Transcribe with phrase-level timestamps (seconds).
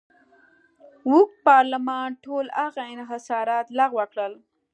[1.07, 4.33] اوږد پارلمان ټول هغه انحصارات لغوه کړل.